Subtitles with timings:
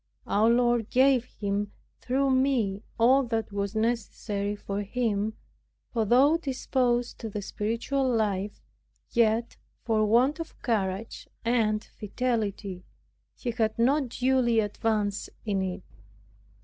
[0.25, 5.33] Our Lord gave him through me all that was necessary for him;
[5.91, 8.63] for though disposed to the spiritual life,
[9.11, 12.83] yet for want of courage and fidelity
[13.35, 15.83] he had not duly advanced in it.